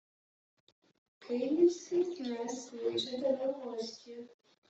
[1.19, 4.17] —Київський князь кличе тебе в гості.